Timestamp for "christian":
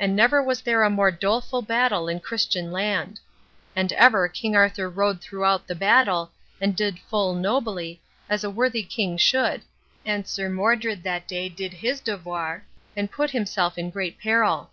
2.20-2.72